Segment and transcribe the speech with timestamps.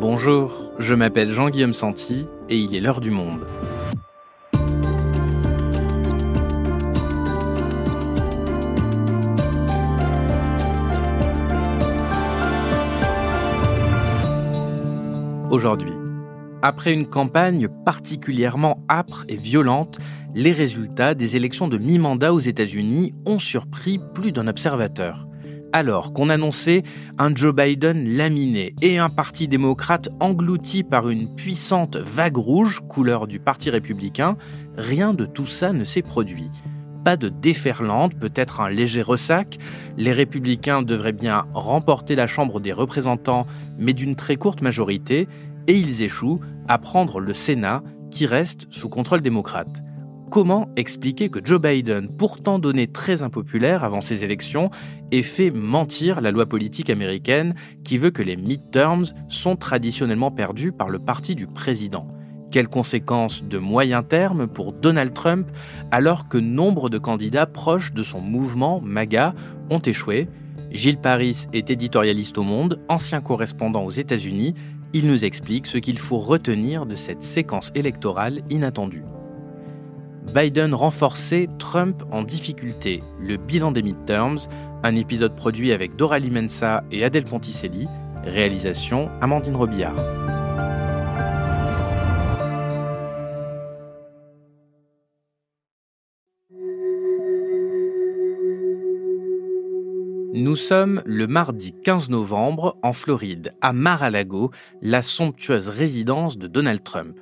[0.00, 3.44] Bonjour, je m'appelle Jean-Guillaume Santi et il est l'heure du monde.
[15.50, 15.94] Aujourd'hui,
[16.62, 19.98] après une campagne particulièrement âpre et violente,
[20.32, 25.27] les résultats des élections de mi-mandat aux États-Unis ont surpris plus d'un observateur.
[25.72, 26.82] Alors qu'on annonçait
[27.18, 33.26] un Joe Biden laminé et un parti démocrate englouti par une puissante vague rouge, couleur
[33.26, 34.38] du Parti républicain,
[34.78, 36.48] rien de tout ça ne s'est produit.
[37.04, 39.58] Pas de déferlante, peut-être un léger ressac.
[39.98, 43.46] Les républicains devraient bien remporter la Chambre des représentants,
[43.78, 45.28] mais d'une très courte majorité,
[45.66, 49.82] et ils échouent à prendre le Sénat, qui reste sous contrôle démocrate.
[50.30, 54.70] Comment expliquer que Joe Biden, pourtant donné très impopulaire avant ces élections,
[55.10, 60.70] ait fait mentir la loi politique américaine qui veut que les midterms sont traditionnellement perdus
[60.70, 62.06] par le parti du président?
[62.50, 65.50] Quelles conséquences de moyen terme pour Donald Trump
[65.90, 69.34] alors que nombre de candidats proches de son mouvement MAGA
[69.70, 70.28] ont échoué?
[70.70, 74.54] Gilles Paris est éditorialiste au Monde, ancien correspondant aux États-Unis.
[74.92, 79.04] Il nous explique ce qu'il faut retenir de cette séquence électorale inattendue.
[80.34, 84.38] Biden renforcé, Trump en difficulté, le bilan des midterms,
[84.82, 87.88] un épisode produit avec Doralie Mensa et Adèle Ponticelli,
[88.24, 89.94] réalisation Amandine Robillard.
[100.34, 104.50] Nous sommes le mardi 15 novembre en Floride, à Mar-a-Lago,
[104.82, 107.18] la somptueuse résidence de Donald Trump.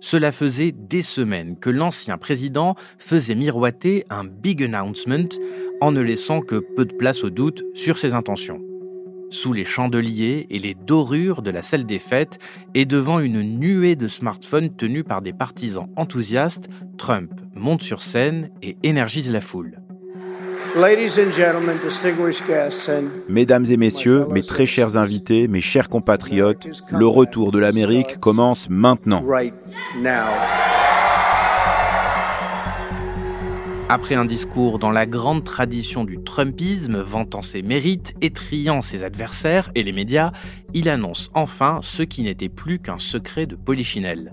[0.00, 5.28] Cela faisait des semaines que l'ancien président faisait miroiter un big announcement
[5.80, 8.60] en ne laissant que peu de place au doute sur ses intentions.
[9.30, 12.38] Sous les chandeliers et les dorures de la salle des fêtes
[12.74, 16.68] et devant une nuée de smartphones tenus par des partisans enthousiastes,
[16.98, 19.79] Trump monte sur scène et énergise la foule.
[23.28, 28.68] Mesdames et messieurs, mes très chers invités, mes chers compatriotes, le retour de l'Amérique commence
[28.70, 29.24] maintenant.
[33.88, 39.72] Après un discours dans la grande tradition du Trumpisme, vantant ses mérites, étriant ses adversaires
[39.74, 40.30] et les médias,
[40.74, 44.32] il annonce enfin ce qui n'était plus qu'un secret de polichinelle.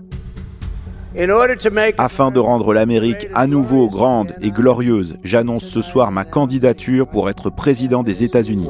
[1.96, 7.30] Afin de rendre l'Amérique à nouveau grande et glorieuse, j'annonce ce soir ma candidature pour
[7.30, 8.68] être président des États-Unis.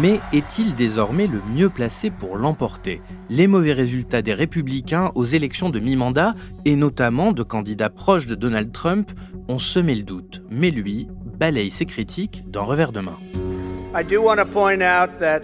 [0.00, 3.00] Mais est-il désormais le mieux placé pour l'emporter?
[3.30, 8.34] Les mauvais résultats des républicains aux élections de mi-mandat, et notamment de candidats proches de
[8.34, 9.12] Donald Trump,
[9.48, 10.42] ont semé le doute.
[10.50, 11.06] Mais lui
[11.38, 13.18] balaye ses critiques d'un revers de main.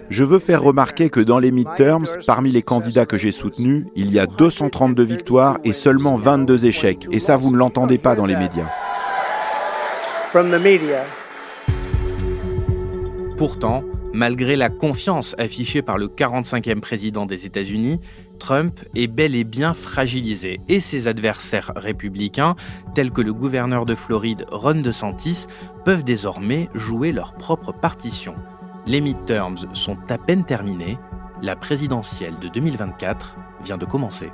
[0.09, 4.11] Je veux faire remarquer que dans les midterms, parmi les candidats que j'ai soutenus, il
[4.11, 7.07] y a 232 victoires et seulement 22 échecs.
[7.11, 8.67] Et ça, vous ne l'entendez pas dans les médias.
[13.37, 17.99] Pourtant, malgré la confiance affichée par le 45e président des États-Unis,
[18.41, 22.55] Trump est bel et bien fragilisé et ses adversaires républicains,
[22.95, 25.45] tels que le gouverneur de Floride Ron DeSantis,
[25.85, 28.33] peuvent désormais jouer leur propre partition.
[28.87, 30.97] Les midterms sont à peine terminés,
[31.43, 34.31] la présidentielle de 2024 vient de commencer.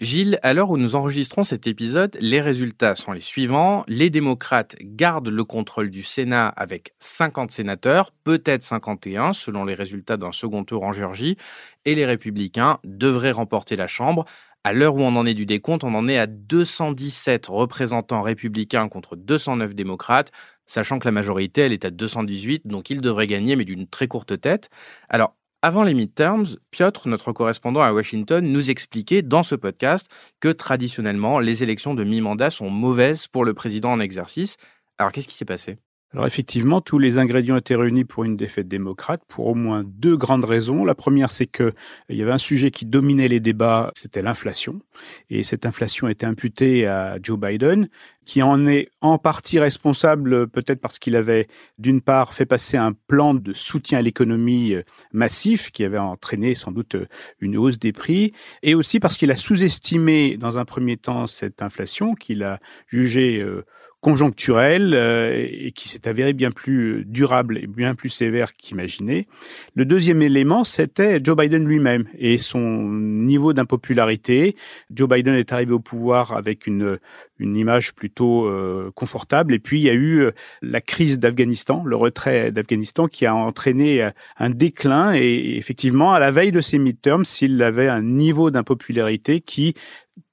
[0.00, 3.84] Gilles, à l'heure où nous enregistrons cet épisode, les résultats sont les suivants.
[3.86, 10.16] Les démocrates gardent le contrôle du Sénat avec 50 sénateurs, peut-être 51 selon les résultats
[10.16, 11.36] d'un second tour en Géorgie,
[11.84, 14.24] et les républicains devraient remporter la Chambre.
[14.64, 18.88] À l'heure où on en est du décompte, on en est à 217 représentants républicains
[18.88, 20.32] contre 209 démocrates,
[20.66, 24.08] sachant que la majorité, elle est à 218, donc ils devraient gagner, mais d'une très
[24.08, 24.70] courte tête.
[25.08, 30.06] Alors, avant les midterms, Piotr, notre correspondant à Washington, nous expliquait dans ce podcast
[30.38, 34.58] que traditionnellement, les élections de mi-mandat sont mauvaises pour le président en exercice.
[34.98, 35.78] Alors qu'est-ce qui s'est passé?
[36.14, 40.16] Alors effectivement, tous les ingrédients étaient réunis pour une défaite démocrate pour au moins deux
[40.16, 40.84] grandes raisons.
[40.84, 41.72] La première, c'est que
[42.08, 44.80] il y avait un sujet qui dominait les débats, c'était l'inflation,
[45.28, 47.88] et cette inflation était imputée à Joe Biden,
[48.24, 52.92] qui en est en partie responsable peut-être parce qu'il avait d'une part fait passer un
[52.92, 54.82] plan de soutien à l'économie euh,
[55.12, 57.06] massif qui avait entraîné sans doute euh,
[57.40, 58.32] une hausse des prix
[58.62, 63.40] et aussi parce qu'il a sous-estimé dans un premier temps cette inflation qu'il a jugée
[63.40, 63.64] euh,
[64.04, 69.26] conjoncturel euh, et qui s'est avéré bien plus durable et bien plus sévère qu'imaginé.
[69.74, 74.56] Le deuxième élément, c'était Joe Biden lui-même et son niveau d'impopularité.
[74.94, 76.98] Joe Biden est arrivé au pouvoir avec une,
[77.38, 81.82] une image plutôt euh, confortable et puis il y a eu euh, la crise d'Afghanistan,
[81.86, 86.78] le retrait d'Afghanistan qui a entraîné un déclin et effectivement à la veille de ces
[86.78, 89.74] midterms, s'il avait un niveau d'impopularité qui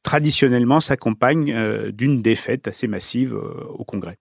[0.03, 4.17] traditionnellement s'accompagne euh, d'une défaite assez massive euh, au Congrès.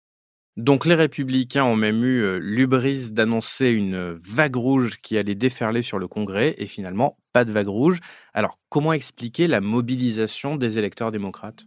[0.57, 5.83] Donc les républicains ont même eu euh, l'ubris d'annoncer une vague rouge qui allait déferler
[5.83, 8.01] sur le Congrès et finalement pas de vague rouge.
[8.35, 11.67] Alors comment expliquer la mobilisation des électeurs démocrates?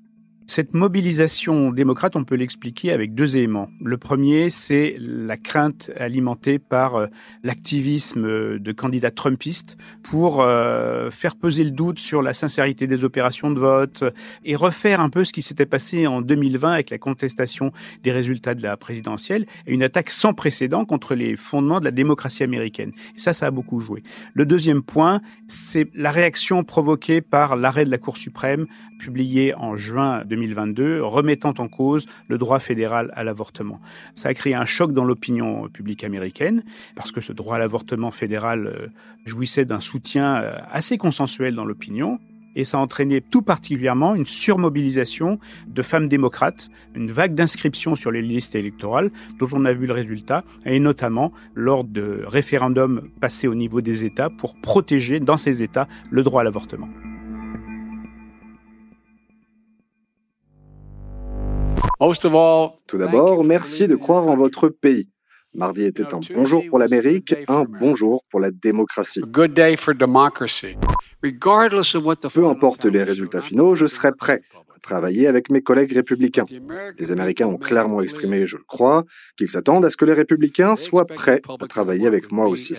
[0.51, 3.69] Cette mobilisation démocrate, on peut l'expliquer avec deux éléments.
[3.81, 7.07] Le premier, c'est la crainte alimentée par euh,
[7.41, 13.05] l'activisme euh, de candidats trumpistes pour euh, faire peser le doute sur la sincérité des
[13.05, 14.03] opérations de vote
[14.43, 17.71] et refaire un peu ce qui s'était passé en 2020 avec la contestation
[18.03, 21.91] des résultats de la présidentielle et une attaque sans précédent contre les fondements de la
[21.91, 22.91] démocratie américaine.
[23.15, 24.03] Et ça, ça a beaucoup joué.
[24.33, 28.67] Le deuxième point, c'est la réaction provoquée par l'arrêt de la Cour suprême
[28.99, 33.79] publié en juin 2020 2022, remettant en cause le droit fédéral à l'avortement.
[34.15, 36.63] Ça a créé un choc dans l'opinion publique américaine,
[36.95, 38.87] parce que ce droit à l'avortement fédéral euh,
[39.25, 42.19] jouissait d'un soutien euh, assez consensuel dans l'opinion.
[42.53, 48.11] Et ça a entraîné tout particulièrement une surmobilisation de femmes démocrates, une vague d'inscriptions sur
[48.11, 49.09] les listes électorales
[49.39, 54.03] dont on a vu le résultat, et notamment lors de référendums passés au niveau des
[54.03, 56.89] États pour protéger dans ces États le droit à l'avortement.
[62.87, 65.11] Tout d'abord, merci de croire en votre pays.
[65.53, 69.21] Mardi était un bon jour pour l'Amérique, un bon jour pour la démocratie.
[72.33, 74.41] Peu importe les résultats finaux, je serai prêt
[74.75, 76.45] à travailler avec mes collègues républicains.
[76.97, 79.03] Les Américains ont clairement exprimé, je le crois,
[79.37, 82.75] qu'ils s'attendent à ce que les républicains soient prêts à travailler avec moi aussi.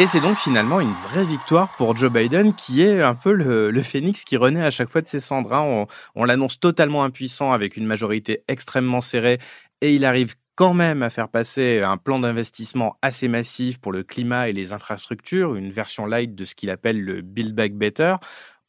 [0.00, 3.82] Et c'est donc finalement une vraie victoire pour Joe Biden, qui est un peu le,
[3.82, 5.52] phénix qui renaît à chaque fois de ses cendres.
[5.52, 5.86] Hein.
[6.14, 9.38] On, l'annonce totalement impuissant avec une majorité extrêmement serrée,
[9.82, 14.02] et il arrive quand même à faire passer un plan d'investissement assez massif pour le
[14.02, 18.14] climat et les infrastructures, une version light de ce qu'il appelle le Build Back Better.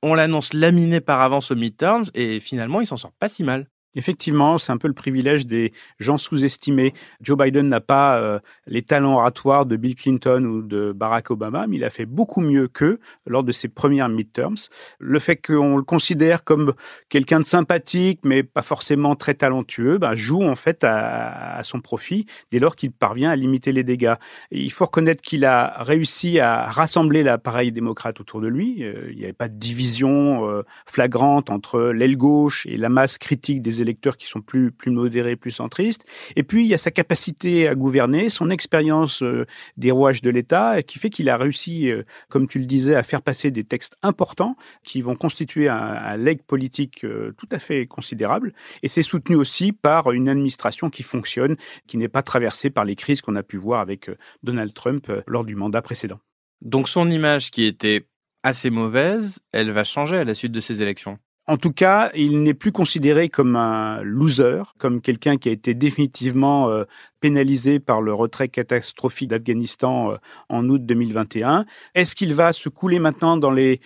[0.04, 3.70] On l'annonce laminé par avance au midterms et finalement il s'en sort pas si mal.
[3.96, 6.94] Effectivement, c'est un peu le privilège des gens sous-estimés.
[7.22, 11.68] Joe Biden n'a pas euh, les talents oratoires de Bill Clinton ou de Barack Obama,
[11.68, 14.56] mais il a fait beaucoup mieux qu'eux lors de ses premières midterms.
[15.00, 16.74] Le fait qu'on le considère comme
[17.10, 22.26] quelqu'un de sympathique, mais pas forcément très talentueux, bah, joue en fait à, son profit
[22.52, 24.16] dès lors qu'il parvient à limiter les dégâts.
[24.52, 28.84] Il faut reconnaître qu'il a réussi à rassembler l'appareil démocrate autour de lui.
[28.84, 33.18] Euh, il n'y avait pas de division euh, flagrante entre l'aile gauche et la masse
[33.18, 36.06] critique des électeurs qui sont plus, modérés, plus centristes.
[36.36, 39.46] Et puis, il y a sa capacité à gouverner, son expérience euh,
[39.78, 43.04] des rouages de l'État, qui fait qu'il a réussi, euh, comme tu le disais, à
[43.04, 47.60] faire passer des textes importants qui vont constituer un, un leg politique euh, tout à
[47.60, 48.54] fait considérable.
[48.84, 51.56] Et c'est soutenu aussi par une administration qui fonctionne,
[51.88, 54.10] qui n'est pas traversée par les crises qu'on a pu voir avec
[54.44, 56.20] Donald Trump lors du mandat précédent.
[56.62, 58.06] Donc son image qui était
[58.44, 61.18] assez mauvaise, elle va changer à la suite de ces élections?
[61.52, 65.74] En tout cas, il n'est plus considéré comme un loser, comme quelqu'un qui a été
[65.74, 66.86] définitivement euh,
[67.20, 70.16] pénalisé par le retrait catastrophique d'Afghanistan euh,
[70.48, 71.66] en août 2021.
[71.94, 73.82] Est-ce qu'il va se couler maintenant dans les,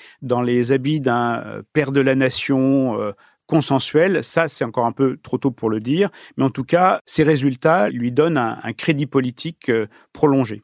[0.72, 3.00] habits d'un euh, père de la nation
[3.48, 7.02] consensuel, ça c'est encore un peu trop tôt pour le dire, mais en tout cas,
[7.08, 9.72] ces résultats lui donnent un crédit politique
[10.14, 10.62] prolongé.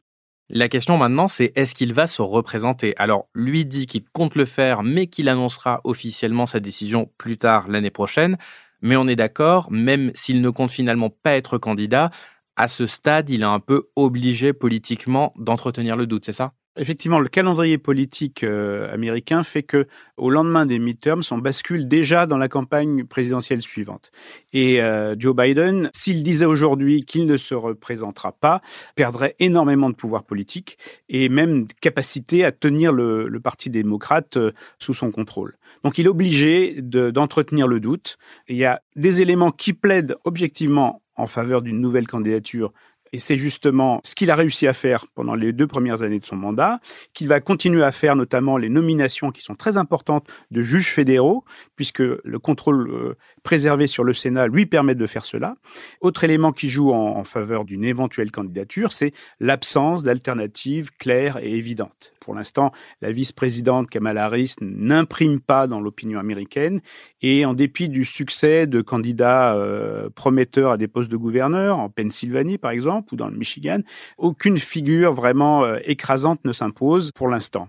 [0.54, 2.94] La question maintenant, c'est est-ce qu'il va se représenter?
[2.98, 7.70] Alors, lui dit qu'il compte le faire, mais qu'il annoncera officiellement sa décision plus tard
[7.70, 8.38] l'année prochaine.
[8.82, 12.12] Mais on est d'accord, même s'il ne compte finalement pas être candidat,
[12.58, 16.52] à ce stade, il est un peu obligé politiquement d'entretenir le doute, c'est ça?
[16.78, 22.26] Effectivement, le calendrier politique euh, américain fait que, au lendemain des midterms, on bascule déjà
[22.26, 24.10] dans la campagne présidentielle suivante.
[24.54, 28.62] Et euh, Joe Biden, s'il disait aujourd'hui qu'il ne se représentera pas,
[28.96, 30.78] perdrait énormément de pouvoir politique
[31.10, 35.58] et même capacité à tenir le, Parti démocrate euh, sous son contrôle.
[35.84, 38.18] Donc, il est obligé d'entretenir le doute.
[38.48, 42.72] il y a des éléments qui plaident objectivement en faveur d'une nouvelle candidature
[43.14, 46.26] Et c'est justement ce qu'il a réussi à faire pendant les deux premières années de
[46.26, 46.80] son mandat,
[47.14, 51.44] qu'il va continuer à faire notamment les nominations qui sont très importantes de juges fédéraux,
[51.76, 55.56] puisque le contrôle euh, préservé sur le Sénat lui permet de faire cela.
[56.00, 62.14] Autre élément qui joue en, faveur d'une éventuelle candidature, c'est l'absence d'alternative claire et évidente.
[62.20, 66.82] Pour l'instant, la vice-présidente Kamala Harris n'imprime pas dans l'opinion américaine
[67.22, 71.90] et en dépit du succès de candidats euh, prometteurs à des postes de gouverneur, en
[71.90, 73.80] Pennsylvanie par exemple, ou dans le Michigan,
[74.18, 77.68] aucune figure vraiment euh, écrasante ne s'impose pour l'instant.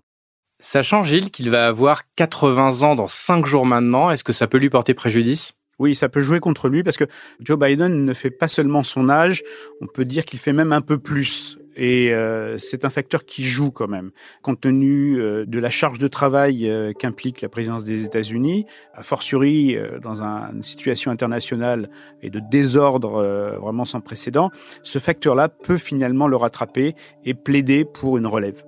[0.61, 4.59] Sachant, Gilles, qu'il va avoir 80 ans dans 5 jours maintenant, est-ce que ça peut
[4.59, 5.55] lui porter préjudice?
[5.79, 7.05] Oui, ça peut jouer contre lui parce que
[7.41, 9.43] Joe Biden ne fait pas seulement son âge,
[9.81, 11.59] on peut dire qu'il fait même un peu plus.
[11.77, 14.11] Et euh, c'est un facteur qui joue quand même,
[14.43, 19.03] compte tenu euh, de la charge de travail euh, qu'implique la présidence des États-Unis, a
[19.03, 21.89] fortiori dans une situation internationale
[22.23, 23.23] et de désordre
[23.61, 24.51] vraiment sans précédent.
[24.83, 28.63] Ce facteur-là peut finalement le rattraper et plaider pour une relève.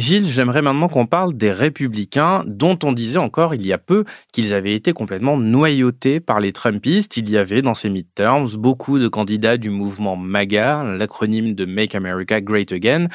[0.00, 4.04] Gilles, j'aimerais maintenant qu'on parle des républicains dont on disait encore il y a peu
[4.32, 7.16] qu'ils avaient été complètement noyautés par les Trumpistes.
[7.16, 11.94] Il y avait dans ces midterms beaucoup de candidats du mouvement MAGA, l'acronyme de Make
[11.94, 13.08] America Great Again,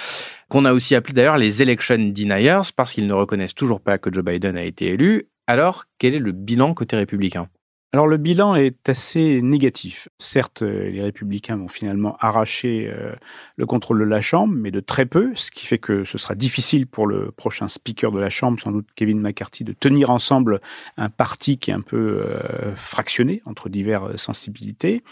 [0.50, 4.14] qu'on a aussi appelé d'ailleurs les Election Deniers parce qu'ils ne reconnaissent toujours pas que
[4.14, 5.28] Joe Biden a été élu.
[5.48, 7.50] Alors, quel est le bilan côté républicain?
[7.94, 10.10] Alors le bilan est assez négatif.
[10.18, 13.14] Certes, euh, les républicains vont finalement arracher euh,
[13.56, 16.34] le contrôle de la Chambre, mais de très peu, ce qui fait que ce sera
[16.34, 20.60] difficile pour le prochain speaker de la Chambre, sans doute Kevin McCarthy, de tenir ensemble
[20.98, 25.04] un parti qui est un peu euh, fractionné entre diverses sensibilités.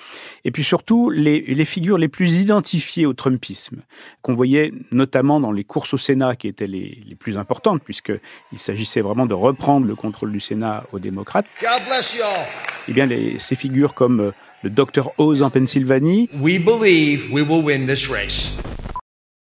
[0.44, 3.84] Et puis surtout, les, les figures les plus identifiées au Trumpisme,
[4.24, 8.58] qu'on voyait notamment dans les courses au Sénat, qui étaient les, les plus importantes, puisqu'il
[8.60, 11.46] s'agissait vraiment de reprendre le contrôle du Sénat aux démocrates.
[11.62, 14.32] God bless you all eh bien, les, ces figures comme euh,
[14.64, 18.58] le Dr Oz en Pennsylvanie, we believe we will win this race.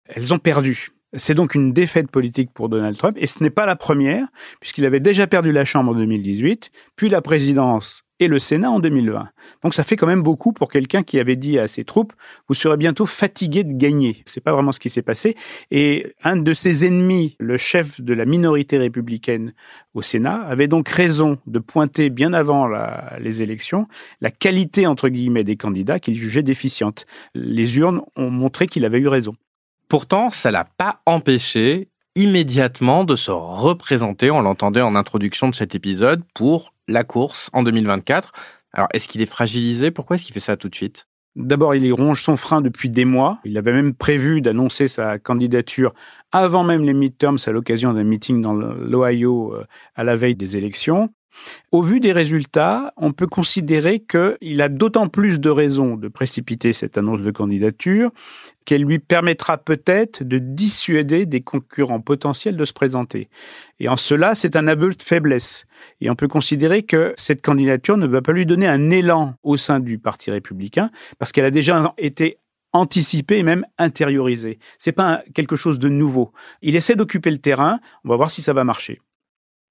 [0.09, 0.88] elles ont perdu.
[1.16, 4.26] C'est donc une défaite politique pour Donald Trump, et ce n'est pas la première,
[4.61, 8.80] puisqu'il avait déjà perdu la Chambre en 2018, puis la présidence et le Sénat en
[8.80, 9.28] 2020.
[9.62, 12.12] Donc ça fait quand même beaucoup pour quelqu'un qui avait dit à ses troupes
[12.48, 14.22] vous serez bientôt fatigués de gagner.
[14.26, 15.37] C'est pas vraiment ce qui s'est passé
[15.70, 19.52] et un de ses ennemis, le chef de la minorité républicaine
[19.94, 22.68] au Sénat, avait donc raison de pointer bien avant
[23.18, 23.87] les élections
[24.20, 27.06] la qualité entre guillemets des candidats qu'il jugeait déficiente.
[27.34, 29.34] Les urnes ont montré qu'il avait eu raison.
[29.88, 35.76] Pourtant, ça l'a pas empêché immédiatement de se représenter, on l'entendait en introduction de cet
[35.76, 38.32] épisode, pour la course en 2024.
[38.72, 39.92] Alors, est-ce qu'il est fragilisé?
[39.92, 41.06] Pourquoi est-ce qu'il fait ça tout de suite?
[41.37, 43.38] D'abord, il ronge son frein depuis des mois.
[43.44, 45.94] Il avait même prévu d'annoncer sa candidature
[46.32, 50.56] avant même les midterms à l'occasion d'un meeting dans l'Ohio euh, à la veille des
[50.56, 51.10] élections.
[51.73, 56.73] Au vu des résultats, on peut considérer qu'il a d'autant plus de raisons de précipiter
[56.73, 58.11] cette annonce de candidature
[58.64, 63.28] qu'elle lui permettra peut-être de dissuader des concurrents potentiels de se présenter.
[63.80, 65.66] Et en cela, c'est un aveu de faiblesse.
[66.00, 69.57] Et on peut considérer que cette candidature ne va pas lui donner un élan au
[69.57, 72.38] sein du Parti républicain, parce qu'elle a déjà été
[72.73, 74.59] anticipée et même intériorisée.
[74.78, 76.33] C'est pas quelque chose de nouveau.
[76.62, 77.80] Il essaie d'occuper le terrain.
[78.04, 79.00] On va voir si ça va marcher.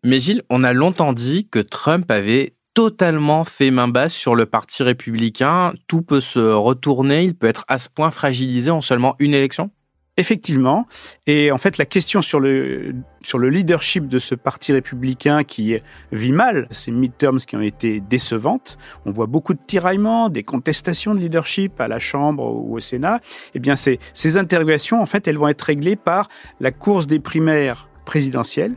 [0.04, 4.46] Mais Gilles, on a longtemps dit que Trump avait totalement fait main basse sur le
[4.46, 5.74] parti républicain.
[5.88, 9.72] Tout peut se retourner, il peut être à ce point fragilisé en seulement une élection?
[10.16, 10.88] Effectivement.
[11.26, 15.76] Et en fait, la question sur le, sur le leadership de ce parti républicain qui
[16.12, 21.16] vit mal, ces midterms qui ont été décevantes, on voit beaucoup de tiraillements, des contestations
[21.16, 23.22] de leadership à la Chambre ou au Sénat.
[23.56, 27.20] Eh bien, ces, ces interrogations, en fait, elles vont être réglées par la course des
[27.20, 28.76] primaires présidentielles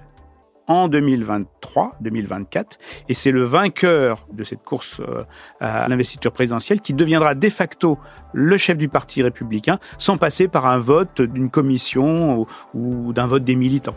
[0.70, 2.78] en 2023-2024.
[3.08, 5.24] Et c'est le vainqueur de cette course euh,
[5.58, 7.98] à l'investiture présidentielle qui deviendra de facto
[8.32, 13.42] le chef du Parti républicain sans passer par un vote d'une commission ou d'un vote
[13.42, 13.96] des militants.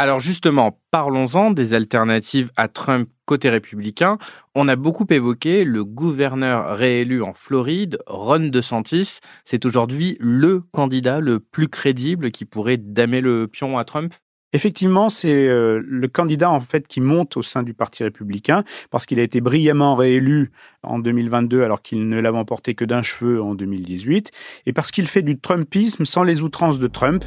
[0.00, 4.16] Alors justement, parlons-en des alternatives à Trump côté républicain.
[4.54, 9.18] On a beaucoup évoqué le gouverneur réélu en Floride, Ron DeSantis.
[9.44, 14.14] C'est aujourd'hui le candidat le plus crédible qui pourrait damer le pion à Trump?
[14.54, 19.04] Effectivement, c'est euh, le candidat en fait qui monte au sein du Parti républicain parce
[19.04, 20.52] qu'il a été brillamment réélu
[20.82, 24.30] en 2022 alors qu'il ne l'avait emporté que d'un cheveu en 2018
[24.64, 27.24] et parce qu'il fait du Trumpisme sans les outrances de Trump.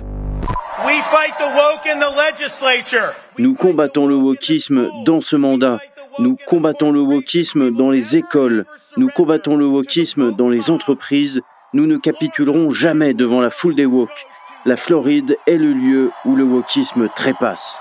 [3.38, 5.80] Nous combattons le wokisme dans ce mandat.
[6.18, 8.66] Nous combattons le wokisme dans les écoles.
[8.98, 11.42] Nous combattons le wokisme dans les entreprises.
[11.74, 14.26] Nous ne capitulerons jamais devant la foule des woke.
[14.66, 17.80] La Floride est le lieu où le wokisme trépasse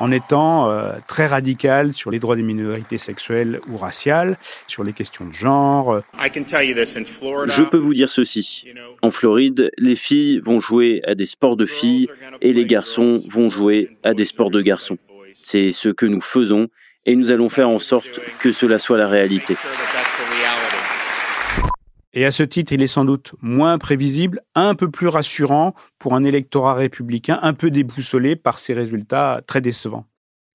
[0.00, 4.92] en étant euh, très radical sur les droits des minorités sexuelles ou raciales, sur les
[4.92, 6.02] questions de genre.
[7.48, 8.64] Je peux vous dire ceci.
[9.02, 12.08] En Floride, les filles vont jouer à des sports de filles
[12.40, 14.98] et les garçons vont jouer à des sports de garçons.
[15.32, 16.68] C'est ce que nous faisons
[17.06, 19.56] et nous allons faire en sorte que cela soit la réalité.
[22.18, 26.16] Et à ce titre, il est sans doute moins prévisible, un peu plus rassurant pour
[26.16, 30.04] un électorat républicain un peu déboussolé par ces résultats très décevants.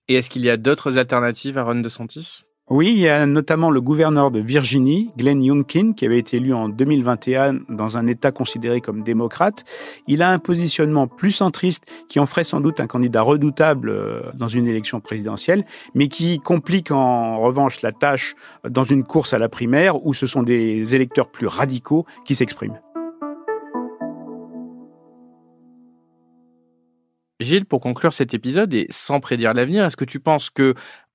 [0.09, 2.43] Et est-ce qu'il y a d'autres alternatives à Ron DeSantis?
[2.73, 6.55] Oui, il y a notamment le gouverneur de Virginie, Glenn Youngkin, qui avait été élu
[6.55, 9.63] en 2021 dans un État considéré comme démocrate.
[10.07, 14.21] Il a un positionnement plus centriste qui en ferait sans doute un candidat redoutable euh,
[14.33, 18.33] dans une élection présidentielle, mais qui complique en revanche la tâche
[18.67, 22.79] dans une course à la primaire où ce sont des électeurs plus radicaux qui s'expriment.
[27.43, 30.73] Gilles, pour conclure cet épisode et sans prédire l'avenir, est-ce que tu penses que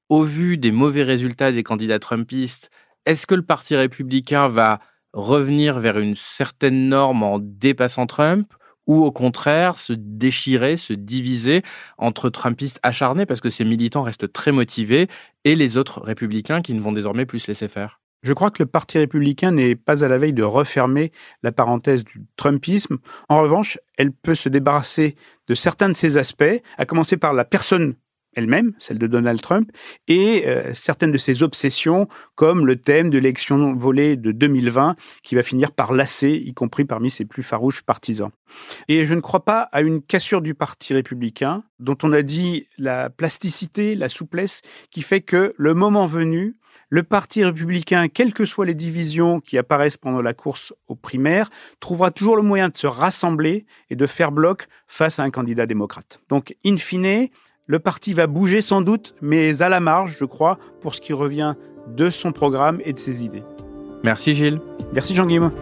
[0.08, 2.70] au vu des mauvais résultats des candidats trumpistes,
[3.06, 4.80] est-ce que le Parti républicain va
[5.12, 8.52] revenir vers une certaine norme en dépassant Trump
[8.86, 11.62] ou au contraire se déchirer, se diviser
[11.98, 15.08] entre Trumpistes acharnés parce que ces militants restent très motivés
[15.44, 18.00] et les autres républicains qui ne vont désormais plus se laisser faire?
[18.22, 21.12] Je crois que le Parti républicain n'est pas à la veille de refermer
[21.42, 22.98] la parenthèse du Trumpisme.
[23.28, 25.14] En revanche, elle peut se débarrasser
[25.48, 27.94] de certains de ses aspects, à commencer par la personne
[28.38, 29.70] elle-même, celle de Donald Trump,
[30.06, 35.34] et euh, certaines de ses obsessions, comme le thème de l'élection volée de 2020, qui
[35.34, 38.30] va finir par lasser, y compris parmi ses plus farouches partisans.
[38.88, 42.68] Et je ne crois pas à une cassure du Parti républicain, dont on a dit
[42.78, 46.56] la plasticité, la souplesse, qui fait que le moment venu,
[46.90, 51.50] le Parti républicain, quelles que soient les divisions qui apparaissent pendant la course aux primaires,
[51.80, 55.66] trouvera toujours le moyen de se rassembler et de faire bloc face à un candidat
[55.66, 56.20] démocrate.
[56.28, 57.28] Donc, in fine,
[57.68, 61.12] le parti va bouger sans doute, mais à la marge, je crois, pour ce qui
[61.12, 61.54] revient
[61.86, 63.42] de son programme et de ses idées.
[64.02, 64.58] Merci Gilles.
[64.92, 65.52] Merci Jean-Guillaume.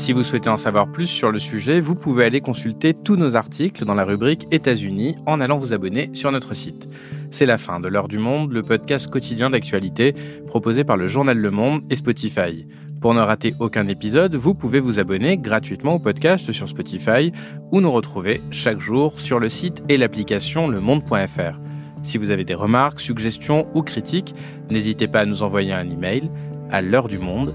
[0.00, 3.36] Si vous souhaitez en savoir plus sur le sujet, vous pouvez aller consulter tous nos
[3.36, 6.88] articles dans la rubrique États-Unis en allant vous abonner sur notre site.
[7.30, 10.14] C'est la fin de L'heure du monde, le podcast quotidien d'actualité
[10.46, 12.66] proposé par le journal Le Monde et Spotify.
[13.02, 17.30] Pour ne rater aucun épisode, vous pouvez vous abonner gratuitement au podcast sur Spotify
[17.70, 21.60] ou nous retrouver chaque jour sur le site et l'application lemonde.fr.
[22.04, 24.34] Si vous avez des remarques, suggestions ou critiques,
[24.70, 26.30] n'hésitez pas à nous envoyer un email
[26.70, 27.54] à l'heure du monde